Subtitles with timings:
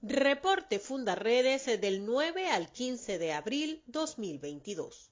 [0.00, 5.10] Reporte Fundarredes del 9 al 15 de abril 2022.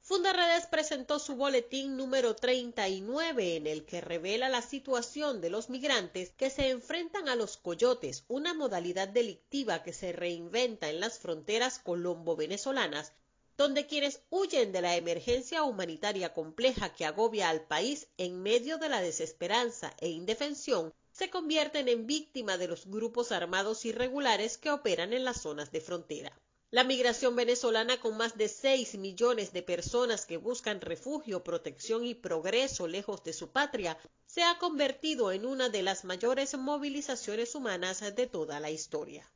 [0.00, 6.30] Fundarredes presentó su boletín número 39 en el que revela la situación de los migrantes
[6.30, 11.78] que se enfrentan a los coyotes, una modalidad delictiva que se reinventa en las fronteras
[11.78, 13.12] colombo-venezolanas,
[13.58, 18.88] donde quienes huyen de la emergencia humanitaria compleja que agobia al país en medio de
[18.88, 25.12] la desesperanza e indefensión se convierten en víctima de los grupos armados irregulares que operan
[25.12, 26.32] en las zonas de frontera.
[26.70, 32.14] La migración venezolana, con más de 6 millones de personas que buscan refugio, protección y
[32.14, 38.00] progreso lejos de su patria, se ha convertido en una de las mayores movilizaciones humanas
[38.16, 39.30] de toda la historia.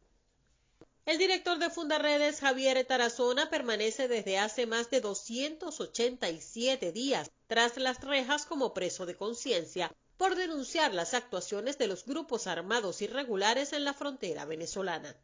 [1.04, 8.00] El director de Fundarredes, Javier Tarazona, permanece desde hace más de 287 días tras las
[8.00, 13.84] rejas como preso de conciencia por denunciar las actuaciones de los grupos armados irregulares en
[13.84, 15.16] la frontera venezolana.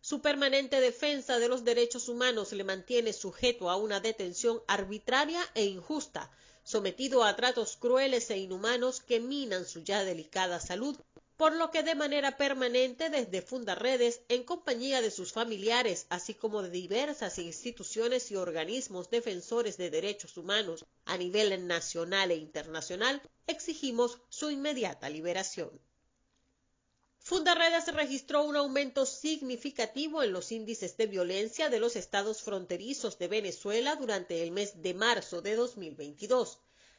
[0.00, 5.66] Su permanente defensa de los derechos humanos le mantiene sujeto a una detención arbitraria e
[5.66, 6.30] injusta,
[6.70, 10.96] sometido a tratos crueles e inhumanos que minan su ya delicada salud,
[11.36, 16.62] por lo que de manera permanente desde Fundarredes, en compañía de sus familiares, así como
[16.62, 24.18] de diversas instituciones y organismos defensores de derechos humanos a nivel nacional e internacional, exigimos
[24.28, 25.70] su inmediata liberación.
[27.30, 33.28] Fundarredes registró un aumento significativo en los índices de violencia de los estados fronterizos de
[33.28, 36.58] Venezuela durante el mes de marzo de 2022.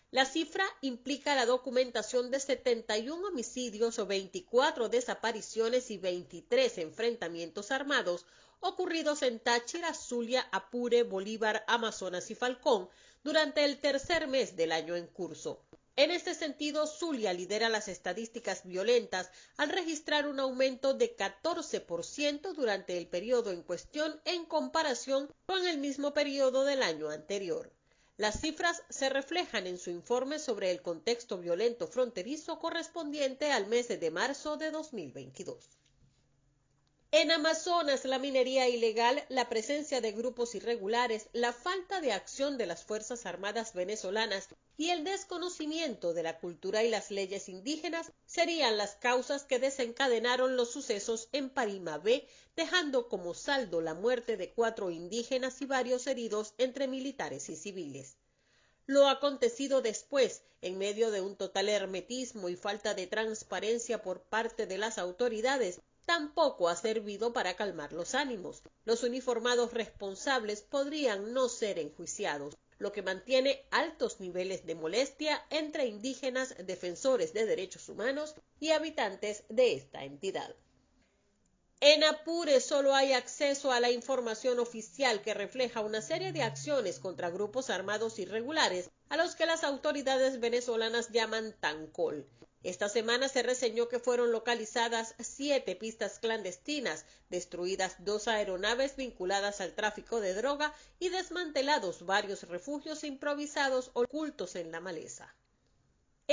[0.10, 8.26] La cifra implica la documentación de 71 homicidios o 24 desapariciones y 23 enfrentamientos armados
[8.62, 12.88] ocurridos en Táchira, Zulia, Apure, Bolívar, Amazonas y Falcón
[13.22, 15.66] durante el tercer mes del año en curso.
[15.98, 22.98] En este sentido, Zulia lidera las estadísticas violentas al registrar un aumento de 14% durante
[22.98, 27.74] el periodo en cuestión en comparación con el mismo periodo del año anterior.
[28.18, 33.88] Las cifras se reflejan en su informe sobre el contexto violento fronterizo correspondiente al mes
[33.88, 35.81] de marzo de 2022.
[37.14, 42.66] En Amazonas, la minería ilegal, la presencia de grupos irregulares, la falta de acción de
[42.66, 48.78] las Fuerzas Armadas venezolanas y el desconocimiento de la cultura y las leyes indígenas serían
[48.78, 54.54] las causas que desencadenaron los sucesos en Parima B, dejando como saldo la muerte de
[54.54, 58.16] cuatro indígenas y varios heridos entre militares y civiles.
[58.86, 64.66] Lo acontecido después, en medio de un total hermetismo y falta de transparencia por parte
[64.66, 68.62] de las autoridades, tampoco ha servido para calmar los ánimos.
[68.86, 75.86] Los uniformados responsables podrían no ser enjuiciados, lo que mantiene altos niveles de molestia entre
[75.86, 80.56] indígenas defensores de derechos humanos y habitantes de esta entidad.
[81.80, 87.00] En Apure solo hay acceso a la información oficial que refleja una serie de acciones
[87.00, 92.26] contra grupos armados irregulares a los que las autoridades venezolanas llaman TANCOL.
[92.64, 99.74] Esta semana se reseñó que fueron localizadas siete pistas clandestinas, destruidas dos aeronaves vinculadas al
[99.74, 105.36] tráfico de droga y desmantelados varios refugios improvisados ocultos en la maleza.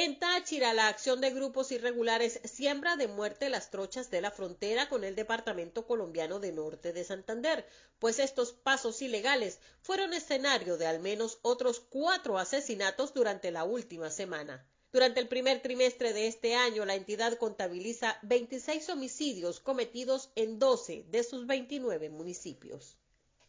[0.00, 4.88] En Táchira, la acción de grupos irregulares siembra de muerte las trochas de la frontera
[4.88, 7.66] con el departamento colombiano de Norte de Santander,
[7.98, 14.08] pues estos pasos ilegales fueron escenario de al menos otros cuatro asesinatos durante la última
[14.08, 14.64] semana.
[14.92, 21.06] Durante el primer trimestre de este año, la entidad contabiliza 26 homicidios cometidos en 12
[21.08, 22.96] de sus 29 municipios.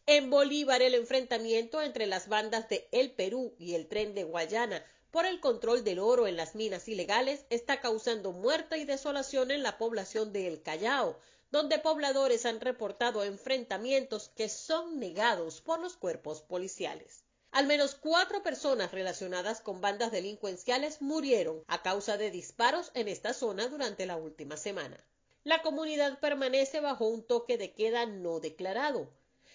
[0.04, 4.84] En Bolívar, el enfrentamiento entre las bandas de El Perú y el tren de Guayana
[5.10, 9.62] por el control del oro en las minas ilegales está causando muerte y desolación en
[9.62, 11.18] la población de El Callao,
[11.50, 17.24] donde pobladores han reportado enfrentamientos que son negados por los cuerpos policiales.
[17.50, 23.34] Al menos cuatro personas relacionadas con bandas delincuenciales murieron a causa de disparos en esta
[23.34, 25.04] zona durante la última semana.
[25.42, 29.10] La comunidad permanece bajo un toque de queda no declarado.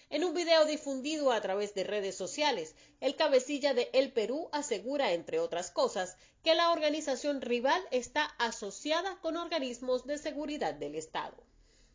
[0.08, 5.12] En un video difundido a través de redes sociales, el cabecilla de El Perú asegura,
[5.12, 11.36] entre otras cosas, que la organización rival está asociada con organismos de seguridad del Estado.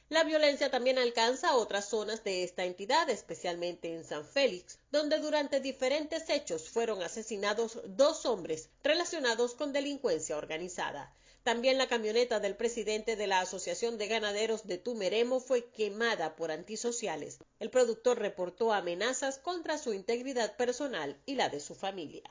[0.09, 5.61] La violencia también alcanza otras zonas de esta entidad, especialmente en San Félix, donde durante
[5.61, 11.15] diferentes hechos fueron asesinados dos hombres relacionados con delincuencia organizada.
[11.43, 16.51] También la camioneta del presidente de la Asociación de Ganaderos de Tumeremo fue quemada por
[16.51, 17.39] antisociales.
[17.59, 22.29] El productor reportó amenazas contra su integridad personal y la de su familia.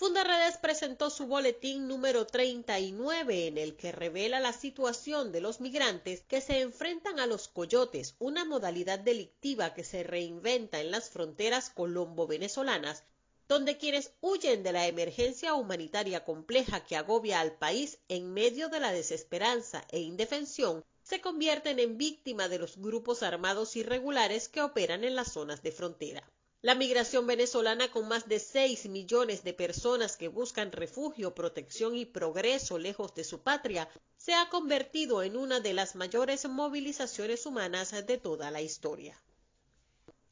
[0.00, 6.22] Fundaredes presentó su boletín número 39 en el que revela la situación de los migrantes
[6.22, 11.68] que se enfrentan a los coyotes, una modalidad delictiva que se reinventa en las fronteras
[11.68, 13.04] colombo-venezolanas,
[13.46, 18.80] donde quienes huyen de la emergencia humanitaria compleja que agobia al país en medio de
[18.80, 25.04] la desesperanza e indefensión, se convierten en víctima de los grupos armados irregulares que operan
[25.04, 26.26] en las zonas de frontera.
[26.62, 32.04] La migración venezolana, con más de 6 millones de personas que buscan refugio, protección y
[32.04, 37.92] progreso lejos de su patria, se ha convertido en una de las mayores movilizaciones humanas
[38.06, 39.18] de toda la historia.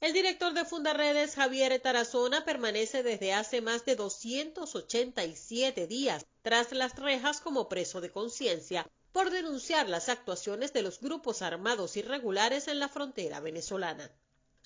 [0.00, 6.94] El director de Fundaredes, Javier Tarazona, permanece desde hace más de 287 días tras las
[6.96, 12.80] rejas como preso de conciencia por denunciar las actuaciones de los grupos armados irregulares en
[12.80, 14.12] la frontera venezolana.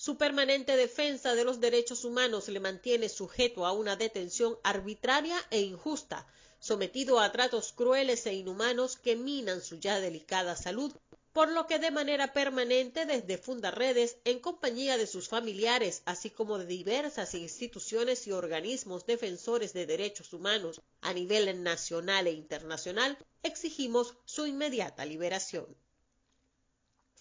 [0.05, 5.61] Su permanente defensa de los derechos humanos le mantiene sujeto a una detención arbitraria e
[5.61, 6.27] injusta,
[6.59, 10.91] sometido a tratos crueles e inhumanos que minan su ya delicada salud,
[11.31, 16.57] por lo que de manera permanente desde Fundaredes, en compañía de sus familiares, así como
[16.59, 24.15] de diversas instituciones y organismos defensores de derechos humanos a nivel nacional e internacional, exigimos
[24.25, 25.65] su inmediata liberación.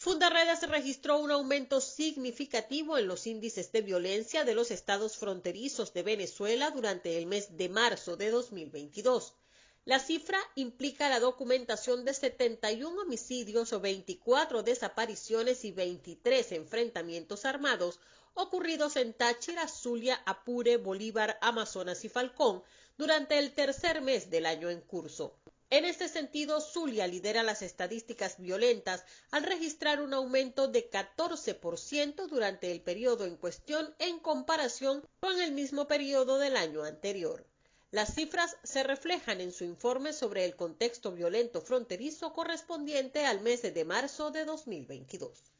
[0.02, 6.02] Fundaredes registró un aumento significativo en los índices de violencia de los estados fronterizos de
[6.02, 9.34] Venezuela durante el mes de marzo de 2022.
[9.84, 18.00] La cifra implica la documentación de 71 homicidios o 24 desapariciones y 23 enfrentamientos armados
[18.34, 22.64] ocurridos en Táchira, Zulia, Apure, Bolívar, Amazonas y Falcón
[22.98, 25.36] durante el tercer mes del año en curso.
[25.72, 32.70] En este sentido, Zulia lidera las estadísticas violentas al registrar un aumento de 14% durante
[32.70, 37.46] el periodo en cuestión en comparación con el mismo periodo del año anterior.
[37.90, 43.62] Las cifras se reflejan en su informe sobre el contexto violento fronterizo correspondiente al mes
[43.62, 45.52] de marzo de 2022.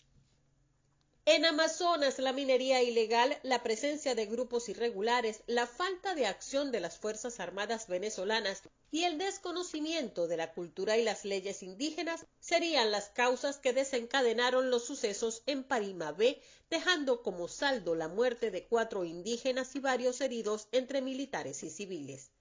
[1.25, 6.81] En Amazonas, la minería ilegal, la presencia de grupos irregulares, la falta de acción de
[6.81, 12.91] las Fuerzas Armadas venezolanas y el desconocimiento de la cultura y las leyes indígenas serían
[12.91, 18.67] las causas que desencadenaron los sucesos en Parima B, dejando como saldo la muerte de
[18.67, 22.33] cuatro indígenas y varios heridos entre militares y civiles.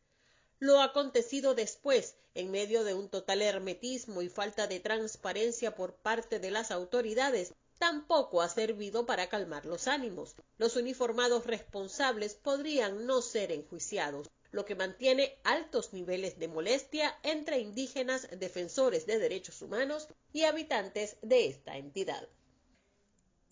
[0.58, 6.40] Lo acontecido después, en medio de un total hermetismo y falta de transparencia por parte
[6.40, 10.36] de las autoridades, tampoco ha servido para calmar los ánimos.
[10.60, 17.58] Los uniformados responsables podrían no ser enjuiciados, lo que mantiene altos niveles de molestia entre
[17.58, 22.30] indígenas defensores de derechos humanos y habitantes de esta entidad.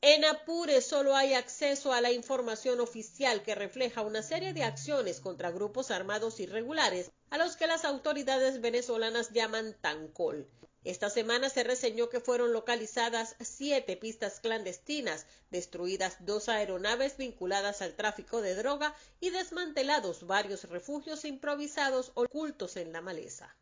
[0.02, 5.22] En Apure solo hay acceso a la información oficial que refleja una serie de acciones
[5.22, 10.48] contra grupos armados irregulares a los que las autoridades venezolanas llaman TANCOL.
[10.86, 17.96] Esta semana se reseñó que fueron localizadas siete pistas clandestinas, destruidas dos aeronaves vinculadas al
[17.96, 23.58] tráfico de droga y desmantelados varios refugios improvisados ocultos en la maleza.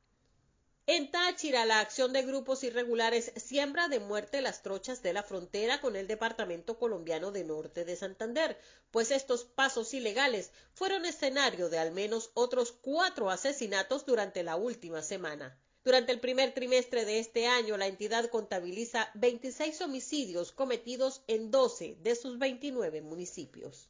[0.86, 5.82] En Táchira, la acción de grupos irregulares siembra de muerte las trochas de la frontera
[5.82, 8.58] con el departamento colombiano de Norte de Santander,
[8.92, 15.02] pues estos pasos ilegales fueron escenario de al menos otros cuatro asesinatos durante la última
[15.02, 15.60] semana.
[15.88, 21.96] Durante el primer trimestre de este año, la entidad contabiliza 26 homicidios cometidos en 12
[22.02, 23.88] de sus 29 municipios.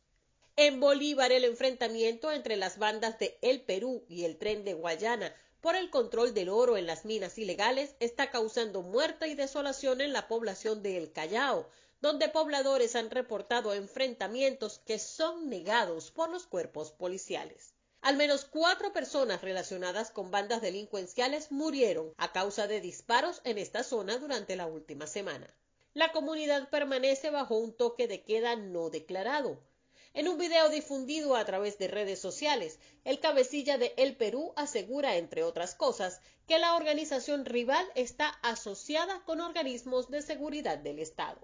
[0.58, 5.36] En Bolívar, el enfrentamiento entre las bandas de El Perú y el tren de Guayana
[5.60, 10.14] por el control del oro en las minas ilegales está causando muerte y desolación en
[10.14, 11.68] la población de El Callao,
[12.00, 17.74] donde pobladores han reportado enfrentamientos que son negados por los cuerpos policiales.
[18.02, 23.84] Al menos cuatro personas relacionadas con bandas delincuenciales murieron a causa de disparos en esta
[23.84, 25.54] zona durante la última semana.
[25.94, 29.60] La comunidad permanece bajo un toque de queda no declarado.
[30.14, 35.18] En un video difundido a través de redes sociales, el cabecilla de El Perú asegura,
[35.18, 41.42] entre otras cosas, que la organización rival está asociada con organismos de seguridad del Estado.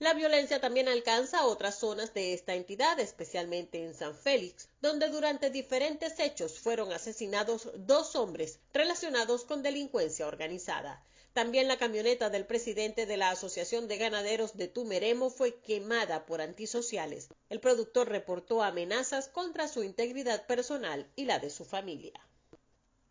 [0.00, 5.50] La violencia también alcanza otras zonas de esta entidad, especialmente en San Félix, donde durante
[5.50, 11.04] diferentes hechos fueron asesinados dos hombres relacionados con delincuencia organizada.
[11.32, 16.40] También la camioneta del presidente de la Asociación de Ganaderos de Tumeremo fue quemada por
[16.40, 17.28] antisociales.
[17.48, 22.12] El productor reportó amenazas contra su integridad personal y la de su familia.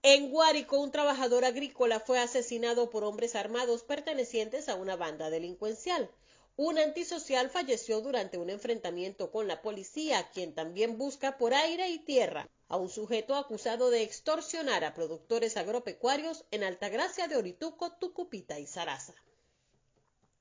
[0.04, 6.10] En Guárico, un trabajador agrícola fue asesinado por hombres armados pertenecientes a una banda delincuencial.
[6.60, 12.00] Un antisocial falleció durante un enfrentamiento con la policía, quien también busca por aire y
[12.00, 18.58] tierra a un sujeto acusado de extorsionar a productores agropecuarios en Altagracia de Orituco, Tucupita
[18.58, 19.14] y Sarasa.